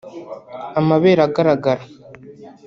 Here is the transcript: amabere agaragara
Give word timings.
amabere 0.79 1.21
agaragara 1.27 1.83